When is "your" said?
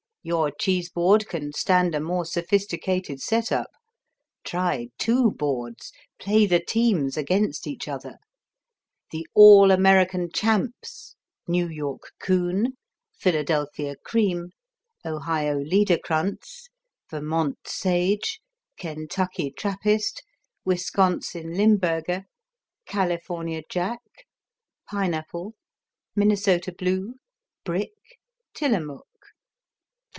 0.23-0.51